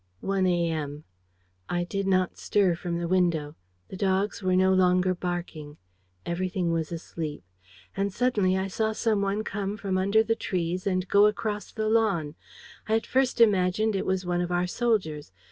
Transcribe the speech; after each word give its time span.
"1 0.21 0.47
a. 0.47 0.71
m. 0.71 1.03
"I 1.69 1.83
did 1.83 2.07
not 2.07 2.35
stir 2.35 2.73
from 2.73 2.97
the 2.97 3.07
window. 3.07 3.53
The 3.89 3.95
dogs 3.95 4.41
were 4.41 4.55
no 4.55 4.73
longer 4.73 5.13
barking. 5.13 5.77
Everything 6.25 6.71
was 6.73 6.91
asleep. 6.91 7.43
And 7.95 8.11
suddenly 8.11 8.57
I 8.57 8.67
saw 8.67 8.93
some 8.93 9.21
one 9.21 9.43
come 9.43 9.77
from 9.77 9.99
under 9.99 10.23
the 10.23 10.33
trees 10.35 10.87
and 10.87 11.07
go 11.07 11.27
across 11.27 11.71
the 11.71 11.87
lawn. 11.87 12.33
I 12.89 12.95
at 12.95 13.05
first 13.05 13.39
imagined 13.39 13.95
it 13.95 14.07
was 14.07 14.25
one 14.25 14.41
of 14.41 14.51
our 14.51 14.65
soldiers. 14.65 15.31